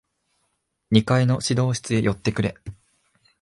[0.89, 2.55] 二階の指導室へ寄ってくれ。